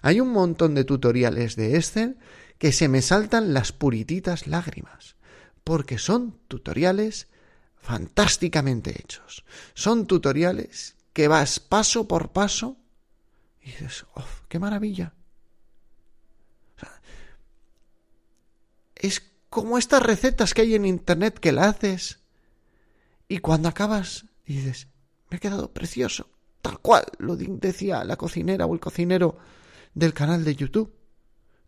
Hay 0.01 0.19
un 0.19 0.29
montón 0.29 0.75
de 0.75 0.83
tutoriales 0.83 1.55
de 1.55 1.75
Excel 1.75 2.17
que 2.57 2.71
se 2.71 2.87
me 2.87 3.01
saltan 3.01 3.53
las 3.53 3.71
purititas 3.71 4.47
lágrimas, 4.47 5.15
porque 5.63 5.97
son 5.97 6.39
tutoriales 6.47 7.27
fantásticamente 7.77 8.99
hechos. 8.99 9.43
Son 9.73 10.05
tutoriales 10.07 10.95
que 11.13 11.27
vas 11.27 11.59
paso 11.59 12.07
por 12.07 12.31
paso 12.31 12.77
y 13.61 13.67
dices, 13.67 14.05
¡oh, 14.15 14.25
qué 14.47 14.59
maravilla! 14.59 15.13
es 19.01 19.19
como 19.51 19.77
estas 19.77 20.01
recetas 20.01 20.53
que 20.53 20.61
hay 20.61 20.75
en 20.75 20.85
Internet 20.85 21.37
que 21.37 21.51
la 21.51 21.65
haces 21.65 22.21
y 23.27 23.39
cuando 23.39 23.67
acabas 23.67 24.25
dices, 24.45 24.87
me 25.29 25.35
ha 25.37 25.39
quedado 25.41 25.73
precioso, 25.73 26.29
tal 26.61 26.79
cual 26.79 27.03
lo 27.19 27.35
decía 27.35 28.05
la 28.05 28.15
cocinera 28.15 28.65
o 28.65 28.73
el 28.73 28.79
cocinero 28.79 29.37
del 29.93 30.13
canal 30.13 30.45
de 30.45 30.55
YouTube. 30.55 30.95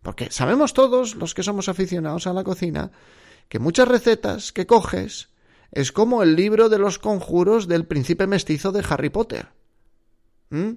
Porque 0.02 0.32
sabemos 0.32 0.74
todos, 0.74 1.16
los 1.16 1.34
que 1.34 1.44
somos 1.44 1.68
aficionados 1.68 2.26
a 2.26 2.32
la 2.32 2.46
cocina, 2.46 2.90
que 3.50 3.60
muchas 3.60 3.90
recetas 3.90 4.54
que 4.54 4.66
coges 4.66 5.28
es 5.70 5.92
como 5.92 6.24
el 6.24 6.38
libro 6.38 6.70
de 6.70 6.78
los 6.78 7.00
conjuros 7.00 7.68
del 7.68 7.86
príncipe 7.86 8.28
mestizo 8.28 8.72
de 8.72 8.86
Harry 8.90 9.10
Potter. 9.10 9.50
¿Mm? 10.52 10.72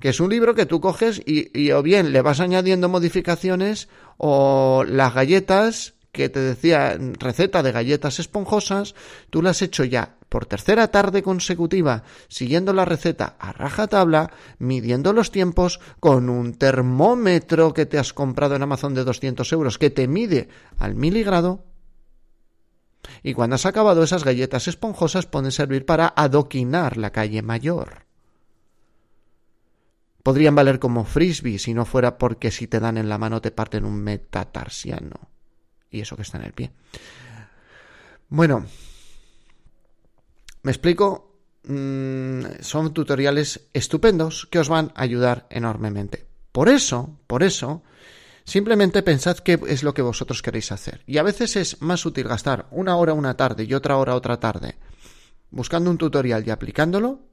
Que 0.00 0.10
es 0.10 0.20
un 0.20 0.30
libro 0.30 0.54
que 0.54 0.66
tú 0.66 0.80
coges 0.80 1.20
y, 1.24 1.50
y, 1.58 1.72
o 1.72 1.82
bien 1.82 2.12
le 2.12 2.22
vas 2.22 2.40
añadiendo 2.40 2.88
modificaciones 2.88 3.88
o 4.16 4.84
las 4.86 5.14
galletas 5.14 5.94
que 6.12 6.28
te 6.28 6.40
decía 6.40 6.98
receta 7.18 7.62
de 7.62 7.72
galletas 7.72 8.18
esponjosas, 8.18 8.94
tú 9.30 9.42
las 9.42 9.58
has 9.58 9.62
hecho 9.62 9.84
ya 9.84 10.16
por 10.28 10.46
tercera 10.46 10.88
tarde 10.88 11.22
consecutiva, 11.22 12.02
siguiendo 12.28 12.72
la 12.72 12.84
receta 12.84 13.36
a 13.38 13.52
rajatabla, 13.52 14.32
midiendo 14.58 15.12
los 15.12 15.30
tiempos 15.30 15.80
con 16.00 16.28
un 16.28 16.54
termómetro 16.54 17.72
que 17.72 17.86
te 17.86 17.98
has 17.98 18.12
comprado 18.12 18.56
en 18.56 18.62
Amazon 18.62 18.94
de 18.94 19.04
200 19.04 19.50
euros 19.52 19.78
que 19.78 19.90
te 19.90 20.08
mide 20.08 20.48
al 20.76 20.94
miligrado 20.94 21.64
y 23.22 23.34
cuando 23.34 23.56
has 23.56 23.66
acabado 23.66 24.02
esas 24.02 24.24
galletas 24.24 24.68
esponjosas 24.68 25.26
pueden 25.26 25.52
servir 25.52 25.86
para 25.86 26.12
adoquinar 26.14 26.96
la 26.96 27.10
calle 27.10 27.42
mayor. 27.42 28.07
Podrían 30.28 30.54
valer 30.54 30.78
como 30.78 31.06
frisbee 31.06 31.58
si 31.58 31.72
no 31.72 31.86
fuera 31.86 32.18
porque 32.18 32.50
si 32.50 32.66
te 32.66 32.80
dan 32.80 32.98
en 32.98 33.08
la 33.08 33.16
mano 33.16 33.40
te 33.40 33.50
parten 33.50 33.86
un 33.86 33.96
metatarsiano. 33.96 35.30
Y 35.90 36.02
eso 36.02 36.16
que 36.16 36.20
está 36.20 36.36
en 36.36 36.44
el 36.44 36.52
pie. 36.52 36.70
Bueno, 38.28 38.66
¿me 40.64 40.70
explico? 40.70 41.40
Mm, 41.62 42.42
son 42.60 42.92
tutoriales 42.92 43.70
estupendos 43.72 44.46
que 44.50 44.58
os 44.58 44.68
van 44.68 44.92
a 44.94 45.00
ayudar 45.00 45.46
enormemente. 45.48 46.26
Por 46.52 46.68
eso, 46.68 47.16
por 47.26 47.42
eso, 47.42 47.82
Simplemente 48.44 49.02
pensad 49.02 49.38
qué 49.38 49.58
es 49.66 49.82
lo 49.82 49.94
que 49.94 50.02
vosotros 50.02 50.42
queréis 50.42 50.72
hacer. 50.72 51.02
Y 51.06 51.16
a 51.16 51.22
veces 51.22 51.56
es 51.56 51.80
más 51.80 52.04
útil 52.04 52.28
gastar 52.28 52.66
una 52.70 52.96
hora 52.96 53.14
una 53.14 53.34
tarde 53.34 53.64
y 53.64 53.72
otra 53.72 53.96
hora 53.96 54.14
otra 54.14 54.40
tarde 54.40 54.76
buscando 55.50 55.90
un 55.90 55.98
tutorial 55.98 56.46
y 56.46 56.50
aplicándolo. 56.50 57.27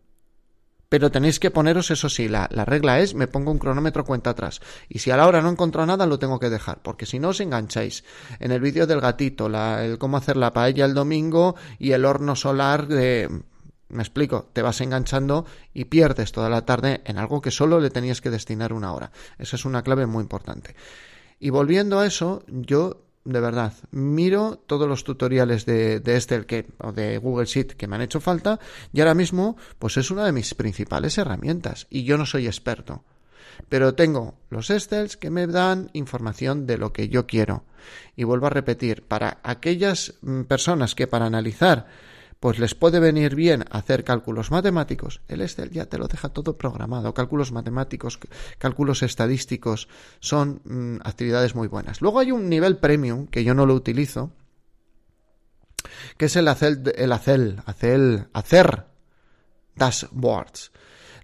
Pero 0.95 1.11
tenéis 1.11 1.41
que 1.41 1.51
poneros, 1.51 1.91
eso 1.91 2.07
sí, 2.07 2.29
la, 2.29 2.47
regla 2.47 3.01
es, 3.01 3.15
me 3.15 3.27
pongo 3.27 3.51
un 3.51 3.59
cronómetro 3.59 4.05
cuenta 4.05 4.29
atrás. 4.29 4.61
Y 4.87 4.99
si 4.99 5.11
a 5.11 5.17
la 5.17 5.27
hora 5.27 5.41
no 5.41 5.49
encuentro 5.49 5.85
nada, 5.85 6.05
lo 6.05 6.19
tengo 6.19 6.39
que 6.39 6.49
dejar. 6.49 6.81
Porque 6.81 7.05
si 7.05 7.19
no 7.19 7.27
os 7.35 7.41
engancháis 7.41 8.05
en 8.39 8.53
el 8.53 8.61
vídeo 8.61 8.87
del 8.87 9.01
gatito, 9.01 9.49
la, 9.49 9.83
el 9.83 9.97
cómo 9.97 10.15
hacer 10.15 10.37
la 10.37 10.53
paella 10.53 10.85
el 10.85 10.93
domingo 10.93 11.57
y 11.79 11.91
el 11.91 12.05
horno 12.05 12.37
solar 12.37 12.87
de... 12.87 13.29
Me 13.89 14.03
explico, 14.03 14.47
te 14.53 14.61
vas 14.61 14.79
enganchando 14.79 15.45
y 15.73 15.83
pierdes 15.83 16.31
toda 16.31 16.49
la 16.49 16.65
tarde 16.65 17.01
en 17.03 17.17
algo 17.17 17.41
que 17.41 17.51
solo 17.51 17.81
le 17.81 17.89
tenías 17.89 18.21
que 18.21 18.29
destinar 18.29 18.71
una 18.71 18.93
hora. 18.93 19.11
Esa 19.37 19.57
es 19.57 19.65
una 19.65 19.83
clave 19.83 20.05
muy 20.05 20.21
importante. 20.21 20.77
Y 21.41 21.49
volviendo 21.49 21.99
a 21.99 22.05
eso, 22.05 22.41
yo 22.47 23.04
de 23.25 23.39
verdad 23.39 23.74
miro 23.91 24.63
todos 24.67 24.88
los 24.88 25.03
tutoriales 25.03 25.65
de, 25.65 26.00
de 26.00 26.15
Excel 26.15 26.46
que, 26.46 26.67
o 26.77 26.91
de 26.91 27.17
Google 27.17 27.46
Sheet 27.46 27.74
que 27.74 27.88
me 27.88 27.96
han 27.96 28.03
hecho 28.03 28.22
falta 28.22 28.60
y 28.94 29.01
ahora 29.01 29.15
mismo 29.15 29.58
pues 29.79 29.98
es 29.98 30.12
una 30.12 30.25
de 30.25 30.32
mis 30.32 30.53
principales 30.53 31.17
herramientas 31.17 31.88
y 31.89 32.03
yo 32.03 32.17
no 32.17 32.25
soy 32.25 32.48
experto. 32.48 33.03
Pero 33.70 33.96
tengo 33.96 34.36
los 34.50 34.70
Excels 34.70 35.17
que 35.17 35.29
me 35.29 35.48
dan 35.48 35.89
información 35.94 36.67
de 36.67 36.77
lo 36.77 36.94
que 36.94 37.08
yo 37.10 37.25
quiero. 37.25 37.63
Y 38.15 38.24
vuelvo 38.24 38.48
a 38.48 38.51
repetir, 38.51 39.03
para 39.03 39.39
aquellas 39.44 40.15
mm, 40.22 40.41
personas 40.41 40.96
que 40.96 41.08
para 41.08 41.25
analizar 41.25 41.88
pues 42.39 42.59
les 42.59 42.75
puede 42.75 42.99
venir 42.99 43.35
bien 43.35 43.65
hacer 43.71 44.03
cálculos 44.03 44.51
matemáticos, 44.51 45.21
el 45.27 45.41
Excel 45.41 45.71
ya 45.71 45.85
te 45.85 45.97
lo 45.97 46.07
deja 46.07 46.29
todo 46.29 46.57
programado. 46.57 47.13
Cálculos 47.13 47.51
matemáticos, 47.51 48.19
cálculos 48.57 49.03
estadísticos 49.03 49.87
son 50.19 50.61
mm, 50.65 50.97
actividades 51.03 51.55
muy 51.55 51.67
buenas. 51.67 52.01
Luego 52.01 52.19
hay 52.19 52.31
un 52.31 52.49
nivel 52.49 52.77
premium 52.77 53.27
que 53.27 53.43
yo 53.43 53.53
no 53.53 53.65
lo 53.65 53.73
utilizo, 53.73 54.31
que 56.17 56.25
es 56.25 56.35
el 56.35 56.47
hacer, 56.47 56.93
el 56.97 57.11
hacer, 57.11 57.63
hacer 58.33 58.85
dashboards. 59.75 60.71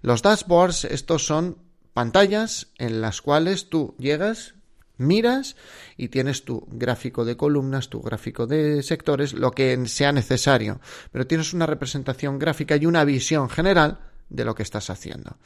Los 0.00 0.22
dashboards, 0.22 0.84
estos 0.84 1.26
son 1.26 1.58
pantallas 1.92 2.72
en 2.78 3.00
las 3.00 3.22
cuales 3.22 3.68
tú 3.68 3.94
llegas, 3.98 4.54
miras 4.98 5.56
y 5.96 6.08
tienes 6.08 6.44
tu 6.44 6.66
gráfico 6.70 7.24
de 7.24 7.36
columnas, 7.36 7.88
tu 7.88 8.00
gráfico 8.00 8.46
de 8.46 8.82
sectores, 8.82 9.32
lo 9.32 9.50
que 9.50 9.86
sea 9.86 10.12
necesario, 10.12 10.80
pero 11.10 11.26
tienes 11.26 11.52
una 11.52 11.66
representación 11.66 12.38
gráfica 12.38 12.76
y 12.76 12.86
una 12.86 13.04
visión 13.04 13.48
general 13.48 14.00
de 14.28 14.44
lo 14.44 14.54
que 14.54 14.62
estás 14.62 14.90
haciendo. 14.90 15.36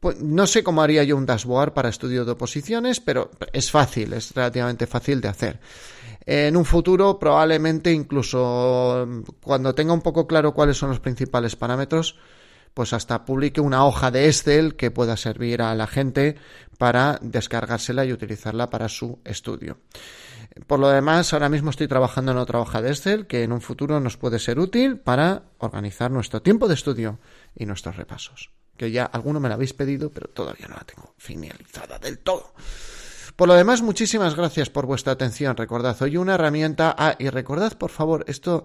Pues 0.00 0.20
no 0.22 0.46
sé 0.46 0.64
cómo 0.64 0.82
haría 0.82 1.04
yo 1.04 1.16
un 1.16 1.26
dashboard 1.26 1.74
para 1.74 1.90
estudio 1.90 2.24
de 2.24 2.32
oposiciones, 2.32 3.00
pero 3.00 3.30
es 3.52 3.70
fácil, 3.70 4.14
es 4.14 4.32
relativamente 4.32 4.86
fácil 4.86 5.20
de 5.20 5.28
hacer. 5.28 5.60
En 6.24 6.56
un 6.56 6.64
futuro, 6.64 7.18
probablemente 7.18 7.92
incluso 7.92 9.06
cuando 9.42 9.74
tenga 9.74 9.92
un 9.92 10.00
poco 10.00 10.26
claro 10.26 10.54
cuáles 10.54 10.78
son 10.78 10.90
los 10.90 11.00
principales 11.00 11.56
parámetros, 11.56 12.16
pues 12.74 12.92
hasta 12.92 13.24
publique 13.24 13.60
una 13.60 13.84
hoja 13.84 14.10
de 14.10 14.26
Excel 14.26 14.76
que 14.76 14.90
pueda 14.90 15.16
servir 15.16 15.62
a 15.62 15.74
la 15.74 15.86
gente 15.86 16.36
para 16.78 17.18
descargársela 17.20 18.04
y 18.04 18.12
utilizarla 18.12 18.70
para 18.70 18.88
su 18.88 19.18
estudio. 19.24 19.78
Por 20.66 20.80
lo 20.80 20.88
demás, 20.88 21.32
ahora 21.32 21.48
mismo 21.48 21.70
estoy 21.70 21.88
trabajando 21.88 22.32
en 22.32 22.38
otra 22.38 22.60
hoja 22.60 22.82
de 22.82 22.90
Excel 22.90 23.26
que 23.26 23.42
en 23.42 23.52
un 23.52 23.60
futuro 23.60 24.00
nos 24.00 24.16
puede 24.16 24.38
ser 24.38 24.58
útil 24.58 24.98
para 24.98 25.44
organizar 25.58 26.10
nuestro 26.10 26.42
tiempo 26.42 26.68
de 26.68 26.74
estudio 26.74 27.18
y 27.54 27.66
nuestros 27.66 27.96
repasos. 27.96 28.50
Que 28.76 28.90
ya 28.90 29.04
alguno 29.04 29.40
me 29.40 29.48
la 29.48 29.56
habéis 29.56 29.74
pedido, 29.74 30.10
pero 30.10 30.28
todavía 30.28 30.66
no 30.66 30.74
la 30.74 30.84
tengo 30.84 31.14
finalizada 31.18 31.98
del 31.98 32.18
todo. 32.18 32.54
Por 33.36 33.48
lo 33.48 33.54
demás, 33.54 33.82
muchísimas 33.82 34.34
gracias 34.34 34.70
por 34.70 34.86
vuestra 34.86 35.12
atención. 35.12 35.56
Recordad, 35.56 36.00
hoy 36.02 36.16
una 36.16 36.34
herramienta. 36.34 36.94
Ah, 36.98 37.16
y 37.18 37.28
recordad, 37.28 37.76
por 37.76 37.90
favor, 37.90 38.24
esto 38.26 38.64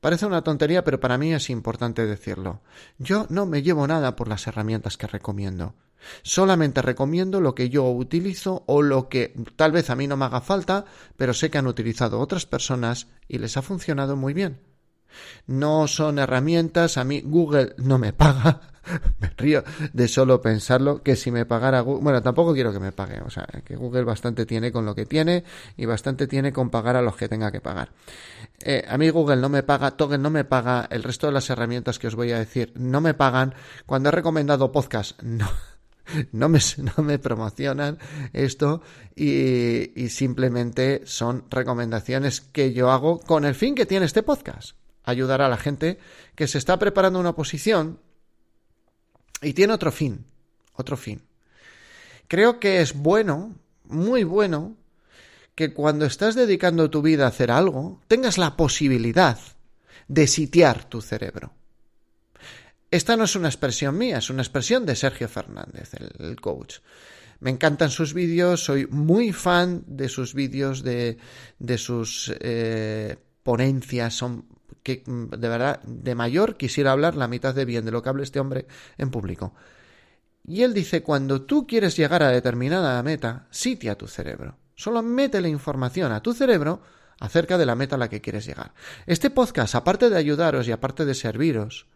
Parece 0.00 0.26
una 0.26 0.42
tontería, 0.42 0.82
pero 0.82 0.98
para 0.98 1.18
mí 1.18 1.32
es 1.34 1.50
importante 1.50 2.06
decirlo. 2.06 2.60
Yo 2.98 3.26
no 3.28 3.44
me 3.44 3.62
llevo 3.62 3.86
nada 3.86 4.16
por 4.16 4.28
las 4.28 4.46
herramientas 4.46 4.96
que 4.96 5.06
recomiendo. 5.06 5.74
Solamente 6.22 6.80
recomiendo 6.80 7.42
lo 7.42 7.54
que 7.54 7.68
yo 7.68 7.84
utilizo 7.90 8.64
o 8.66 8.80
lo 8.80 9.10
que 9.10 9.34
tal 9.56 9.72
vez 9.72 9.90
a 9.90 9.96
mí 9.96 10.06
no 10.06 10.16
me 10.16 10.24
haga 10.24 10.40
falta, 10.40 10.86
pero 11.18 11.34
sé 11.34 11.50
que 11.50 11.58
han 11.58 11.66
utilizado 11.66 12.18
otras 12.18 12.46
personas 12.46 13.08
y 13.28 13.38
les 13.38 13.58
ha 13.58 13.62
funcionado 13.62 14.16
muy 14.16 14.32
bien. 14.32 14.60
No 15.46 15.86
son 15.88 16.18
herramientas, 16.18 16.96
a 16.96 17.04
mí 17.04 17.20
Google 17.20 17.74
no 17.76 17.98
me 17.98 18.12
paga, 18.14 18.79
me 19.20 19.30
río 19.36 19.64
de 19.92 20.08
solo 20.08 20.40
pensarlo, 20.40 21.02
que 21.02 21.16
si 21.16 21.30
me 21.30 21.46
pagara 21.46 21.80
Google, 21.80 22.02
bueno, 22.02 22.22
tampoco 22.22 22.54
quiero 22.54 22.72
que 22.72 22.80
me 22.80 22.92
pague, 22.92 23.20
o 23.20 23.30
sea, 23.30 23.46
que 23.64 23.76
Google 23.76 24.04
bastante 24.04 24.46
tiene 24.46 24.72
con 24.72 24.84
lo 24.84 24.94
que 24.94 25.06
tiene 25.06 25.44
y 25.76 25.86
bastante 25.86 26.26
tiene 26.26 26.52
con 26.52 26.70
pagar 26.70 26.96
a 26.96 27.02
los 27.02 27.16
que 27.16 27.28
tenga 27.28 27.50
que 27.50 27.60
pagar. 27.60 27.90
Eh, 28.60 28.84
a 28.88 28.98
mí 28.98 29.08
Google 29.10 29.36
no 29.36 29.48
me 29.48 29.62
paga, 29.62 29.92
Toggle 29.92 30.18
no 30.18 30.30
me 30.30 30.44
paga, 30.44 30.86
el 30.90 31.02
resto 31.02 31.26
de 31.26 31.32
las 31.32 31.48
herramientas 31.50 31.98
que 31.98 32.08
os 32.08 32.14
voy 32.14 32.32
a 32.32 32.38
decir 32.38 32.72
no 32.76 33.00
me 33.00 33.14
pagan. 33.14 33.54
Cuando 33.86 34.08
he 34.08 34.12
recomendado 34.12 34.72
podcast, 34.72 35.20
no. 35.22 35.48
No 36.32 36.48
me, 36.48 36.58
no 36.78 37.04
me 37.04 37.20
promocionan 37.20 37.98
esto 38.32 38.82
y, 39.14 39.92
y 39.94 40.08
simplemente 40.08 41.02
son 41.04 41.44
recomendaciones 41.48 42.40
que 42.40 42.72
yo 42.72 42.90
hago 42.90 43.20
con 43.20 43.44
el 43.44 43.54
fin 43.54 43.76
que 43.76 43.86
tiene 43.86 44.06
este 44.06 44.24
podcast 44.24 44.74
ayudar 45.04 45.42
a 45.42 45.48
la 45.48 45.56
gente 45.56 45.98
que 46.34 46.46
se 46.46 46.58
está 46.58 46.78
preparando 46.78 47.20
una 47.20 47.30
oposición 47.30 48.00
y 49.42 49.52
tiene 49.52 49.72
otro 49.72 49.92
fin, 49.92 50.24
otro 50.74 50.96
fin. 50.96 51.22
Creo 52.28 52.60
que 52.60 52.80
es 52.80 52.94
bueno, 52.94 53.56
muy 53.84 54.24
bueno, 54.24 54.76
que 55.54 55.72
cuando 55.74 56.06
estás 56.06 56.34
dedicando 56.34 56.90
tu 56.90 57.02
vida 57.02 57.24
a 57.24 57.28
hacer 57.28 57.50
algo, 57.50 58.00
tengas 58.08 58.38
la 58.38 58.56
posibilidad 58.56 59.38
de 60.08 60.26
sitiar 60.26 60.84
tu 60.84 61.02
cerebro. 61.02 61.52
Esta 62.90 63.16
no 63.16 63.24
es 63.24 63.36
una 63.36 63.48
expresión 63.48 63.96
mía, 63.96 64.18
es 64.18 64.30
una 64.30 64.42
expresión 64.42 64.84
de 64.84 64.96
Sergio 64.96 65.28
Fernández, 65.28 65.90
el, 66.18 66.40
coach. 66.40 66.78
Me 67.38 67.50
encantan 67.50 67.90
sus 67.90 68.14
vídeos, 68.14 68.64
soy 68.64 68.86
muy 68.86 69.32
fan 69.32 69.84
de 69.86 70.08
sus 70.08 70.34
vídeos, 70.34 70.82
de, 70.82 71.16
de 71.58 71.78
sus 71.78 72.32
eh, 72.40 73.16
ponencias, 73.42 74.14
son 74.14 74.46
que 74.98 75.10
de 75.10 75.48
verdad 75.48 75.80
de 75.82 76.14
mayor 76.14 76.56
quisiera 76.56 76.92
hablar 76.92 77.16
la 77.16 77.28
mitad 77.28 77.54
de 77.54 77.64
bien 77.64 77.84
de 77.84 77.90
lo 77.90 78.02
que 78.02 78.08
habla 78.08 78.22
este 78.22 78.40
hombre 78.40 78.66
en 78.98 79.10
público. 79.10 79.54
Y 80.46 80.62
él 80.62 80.74
dice, 80.74 81.02
cuando 81.02 81.42
tú 81.42 81.66
quieres 81.66 81.96
llegar 81.96 82.22
a 82.22 82.30
determinada 82.30 83.02
meta, 83.02 83.46
sitia 83.50 83.96
tu 83.96 84.08
cerebro. 84.08 84.56
Solo 84.74 85.02
mete 85.02 85.40
la 85.40 85.48
información 85.48 86.12
a 86.12 86.22
tu 86.22 86.32
cerebro 86.32 86.82
acerca 87.20 87.58
de 87.58 87.66
la 87.66 87.74
meta 87.74 87.96
a 87.96 87.98
la 87.98 88.08
que 88.08 88.20
quieres 88.20 88.46
llegar. 88.46 88.72
Este 89.06 89.30
podcast, 89.30 89.74
aparte 89.74 90.08
de 90.08 90.16
ayudaros 90.16 90.66
y 90.66 90.72
aparte 90.72 91.04
de 91.04 91.14
serviros, 91.14 91.86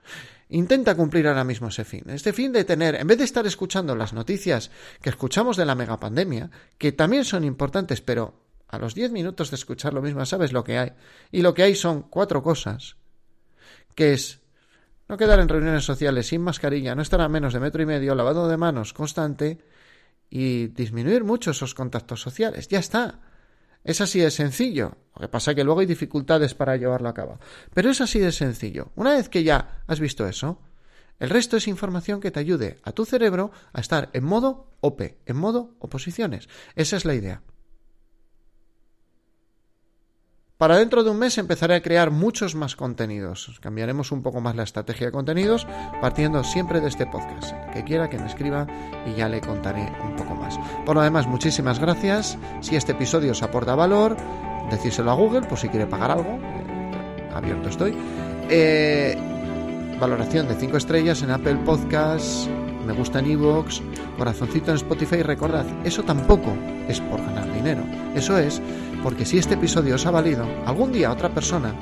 intenta 0.51 0.95
cumplir 0.95 1.27
ahora 1.27 1.45
mismo 1.45 1.69
ese 1.69 1.85
fin. 1.85 2.05
Este 2.09 2.33
fin 2.33 2.53
de 2.53 2.65
tener, 2.65 2.95
en 2.95 3.07
vez 3.07 3.19
de 3.19 3.25
estar 3.25 3.47
escuchando 3.47 3.97
las 3.97 4.13
noticias 4.13 4.71
que 5.01 5.09
escuchamos 5.11 5.57
de 5.57 5.65
la 5.65 5.75
megapandemia, 5.75 6.51
que 6.77 6.93
también 6.93 7.25
son 7.25 7.45
importantes, 7.45 8.03
pero 8.03 8.44
a 8.69 8.79
los 8.79 8.95
diez 8.95 9.11
minutos 9.11 9.51
de 9.51 9.57
escuchar 9.57 9.95
lo 9.95 10.03
mismo 10.03 10.25
sabes 10.27 10.53
lo 10.53 10.65
que 10.65 10.79
hay. 10.79 10.93
Y 11.31 11.43
lo 11.43 11.55
que 11.55 11.63
hay 11.63 11.75
son 11.75 12.03
cuatro 12.03 12.43
cosas, 12.43 12.97
que 13.95 14.13
es 14.13 14.41
no 15.09 15.17
quedar 15.17 15.41
en 15.41 15.49
reuniones 15.49 15.85
sociales 15.85 16.29
sin 16.29 16.41
mascarilla, 16.41 16.95
no 16.95 17.03
estar 17.03 17.21
a 17.21 17.29
menos 17.29 17.53
de 17.53 17.61
metro 17.61 17.83
y 17.83 17.87
medio, 17.87 18.15
lavado 18.15 18.49
de 18.49 18.57
manos 18.57 18.93
constante 18.93 19.59
y 20.31 20.69
disminuir 20.69 21.25
mucho 21.25 21.51
esos 21.51 21.75
contactos 21.75 22.21
sociales. 22.21 22.69
Ya 22.69 22.79
está. 22.79 23.21
Es 23.85 24.01
así 24.01 24.19
de 24.19 24.31
sencillo. 24.31 24.97
Lo 25.15 25.21
que 25.21 25.29
pasa 25.29 25.51
es 25.51 25.57
que 25.57 25.65
luego 25.65 25.81
hay 25.81 25.87
dificultades 25.87 26.55
para 26.55 26.77
llevarlo 26.77 27.09
a 27.09 27.15
cabo. 27.15 27.39
Pero 27.75 27.91
es 27.91 28.01
así 28.01 28.19
de 28.19 28.33
sencillo. 28.33 28.93
Una 28.97 29.13
vez 29.13 29.29
que 29.29 29.45
ya 29.45 29.83
has 29.87 30.01
visto 30.01 30.27
eso, 30.27 30.59
el 31.21 31.31
resto 31.31 31.59
es 31.59 31.69
información 31.69 32.21
que 32.21 32.31
te 32.31 32.41
ayude 32.41 32.79
a 32.83 32.93
tu 32.93 33.05
cerebro 33.05 33.53
a 33.73 33.81
estar 33.81 34.09
en 34.15 34.25
modo 34.25 34.71
OP, 34.81 35.03
en 35.27 35.37
modo 35.37 35.75
oposiciones. 35.79 36.49
Esa 36.75 36.97
es 36.97 37.05
la 37.05 37.15
idea. 37.15 37.43
Para 40.57 40.77
dentro 40.77 41.03
de 41.03 41.11
un 41.11 41.19
mes 41.19 41.37
empezaré 41.39 41.75
a 41.75 41.83
crear 41.83 42.13
muchos 42.13 42.55
más 42.55 42.77
contenidos. 42.77 43.59
Cambiaremos 43.61 44.13
un 44.13 44.23
poco 44.23 44.41
más 44.41 44.55
la 44.55 44.63
estrategia 44.63 45.07
de 45.07 45.13
contenidos 45.13 45.67
partiendo 46.01 46.45
siempre 46.45 46.81
de 46.81 46.89
este 46.89 47.07
podcast. 47.07 47.53
que 47.73 47.83
quiera 47.83 48.09
que 48.09 48.19
me 48.19 48.27
escriba 48.27 48.69
y 49.05 49.15
ya 49.15 49.29
le 49.29 49.41
contaré 49.41 49.93
un 50.05 50.15
poco 50.15 50.37
más. 50.37 50.57
Por 50.87 50.95
lo 50.95 51.03
demás, 51.03 51.27
muchísimas 51.27 51.81
gracias. 51.81 52.39
Si 52.61 52.77
este 52.77 52.93
episodio 52.93 53.33
os 53.33 53.43
aporta 53.43 53.75
valor, 53.75 54.17
decírselo 54.71 55.11
a 55.11 55.15
Google 55.15 55.43
por 55.43 55.59
si 55.59 55.69
quiere 55.69 55.89
pagar 55.89 56.13
algo. 56.13 56.39
Eh, 56.41 57.31
abierto 57.35 57.69
estoy. 57.69 57.97
Eh, 58.49 59.19
valoración 59.99 60.47
de 60.47 60.55
5 60.55 60.77
estrellas 60.77 61.21
en 61.23 61.33
Apple 61.33 61.57
Podcasts. 61.65 62.49
Me 62.87 62.93
gusta 62.93 63.19
en 63.19 63.31
Evox, 63.31 63.83
corazoncito 64.19 64.71
en 64.71 64.77
Spotify. 64.77 65.23
Recordad, 65.23 65.67
eso 65.85 66.03
tampoco 66.03 66.55
es 66.89 67.01
por 67.01 67.21
ganar 67.21 67.53
dinero. 67.53 67.83
Eso 68.15 68.39
es 68.39 68.61
porque 69.03 69.25
si 69.25 69.39
este 69.39 69.55
episodio 69.55 69.97
os 69.97 70.07
ha 70.07 70.11
valido, 70.11 70.47
algún 70.67 70.93
día 70.93 71.13
otra 71.13 71.29
persona 71.29 71.75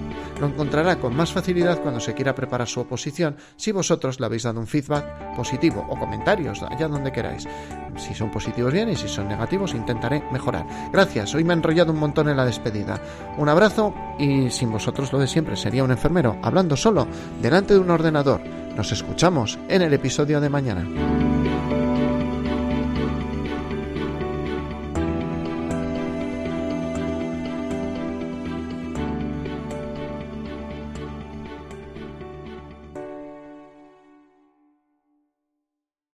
lo 0.42 0.48
encontrará 0.48 0.98
con 0.98 1.14
más 1.14 1.32
facilidad 1.32 1.80
cuando 1.80 2.00
se 2.00 2.14
quiera 2.14 2.34
preparar 2.34 2.66
su 2.66 2.80
oposición 2.80 3.36
si 3.54 3.70
vosotros 3.70 4.18
le 4.18 4.26
habéis 4.26 4.42
dado 4.42 4.58
un 4.58 4.66
feedback 4.66 5.36
positivo 5.36 5.86
o 5.88 5.96
comentarios 5.96 6.64
allá 6.64 6.88
donde 6.88 7.12
queráis. 7.12 7.46
Si 7.96 8.12
son 8.12 8.28
positivos 8.28 8.72
bien 8.72 8.88
y 8.88 8.96
si 8.96 9.06
son 9.06 9.28
negativos 9.28 9.72
intentaré 9.72 10.24
mejorar. 10.32 10.66
Gracias, 10.92 11.32
hoy 11.36 11.44
me 11.44 11.52
he 11.52 11.56
enrollado 11.56 11.92
un 11.92 12.00
montón 12.00 12.28
en 12.28 12.36
la 12.36 12.44
despedida. 12.44 13.00
Un 13.38 13.48
abrazo 13.48 13.94
y 14.18 14.50
sin 14.50 14.72
vosotros 14.72 15.12
lo 15.12 15.20
de 15.20 15.28
siempre 15.28 15.56
sería 15.56 15.84
un 15.84 15.92
enfermero 15.92 16.36
hablando 16.42 16.76
solo 16.76 17.06
delante 17.40 17.74
de 17.74 17.80
un 17.80 17.90
ordenador. 17.90 18.40
Nos 18.76 18.90
escuchamos 18.90 19.60
en 19.68 19.82
el 19.82 19.94
episodio 19.94 20.40
de 20.40 20.48
mañana. 20.48 21.21